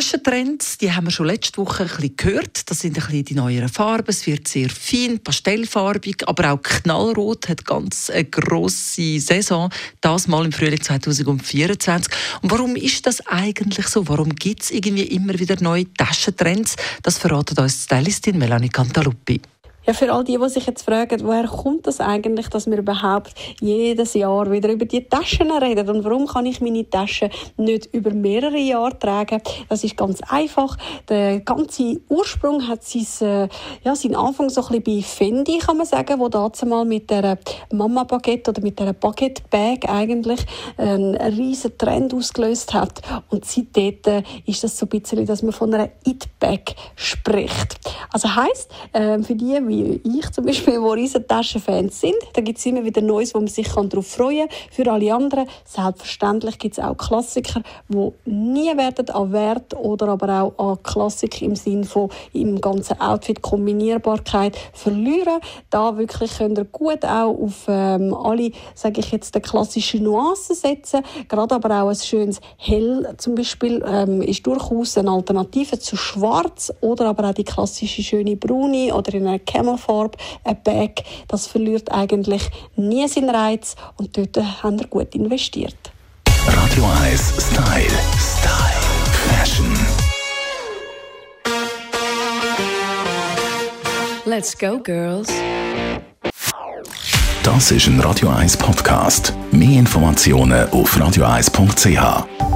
[0.00, 2.70] Taschentrends, die haben wir schon letzte Woche ein bisschen gehört.
[2.70, 4.08] Das sind ein bisschen die neueren Farben.
[4.08, 9.68] Es wird sehr fein, pastellfarbig, aber auch knallrot hat ganz eine grosse Saison.
[10.00, 12.10] Das mal im Frühling 2024.
[12.40, 14.08] Und warum ist das eigentlich so?
[14.08, 16.76] Warum gibt es irgendwie immer wieder neue Taschentrends?
[17.02, 19.42] Das verratet uns Stylistin Melanie Cantaluppi.
[19.90, 23.34] Ja, für all die, die sich jetzt fragen, woher kommt das eigentlich, dass wir überhaupt
[23.60, 28.12] jedes Jahr wieder über die Taschen reden und warum kann ich meine Taschen nicht über
[28.12, 29.42] mehrere Jahre tragen?
[29.68, 30.76] Das ist ganz einfach.
[31.08, 33.48] Der ganze Ursprung hat sein, äh,
[33.82, 37.10] ja, seinen Anfang so ein bisschen bei Fendi, kann man sagen, wo dazu mal mit
[37.10, 37.36] der
[37.72, 40.38] Mama Baguette oder mit der Baguette Bag eigentlich
[40.76, 43.02] einen riesen Trend ausgelöst hat.
[43.28, 47.80] Und seitdem ist das so ein bisschen, dass man von einer It Bag spricht.
[48.12, 52.16] Also heisst, äh, für die, wie ich zum Beispiel, die riesen Taschenfans sind.
[52.32, 54.56] Da gibt es immer wieder Neues, wo man sich darauf freuen kann.
[54.70, 60.42] Für alle anderen, selbstverständlich gibt es auch Klassiker, die nie werden an Wert oder aber
[60.42, 65.40] auch an Klassik im Sinne von im ganzen Outfit Kombinierbarkeit verlieren.
[65.70, 70.56] Da wirklich könnt ihr gut auch auf ähm, alle, sage ich jetzt, die klassischen Nuancen
[70.56, 71.02] setzen.
[71.28, 76.72] Gerade aber auch ein schönes Hell zum Beispiel ähm, ist durchaus eine Alternative zu Schwarz
[76.80, 81.92] oder aber auch die klassische schöne Braune oder in einer Camelfarbe, ein Bag, das verliert
[81.92, 85.76] eigentlich nie seinen Reiz und dort haben wir gut investiert.
[86.46, 87.90] Radio 1 Style.
[88.18, 88.80] Style.
[89.28, 89.66] Fashion.
[94.24, 95.28] Let's go, girls.
[97.42, 99.34] Das ist ein Radio 1 Podcast.
[99.50, 102.49] Mehr Informationen auf radio1.ch.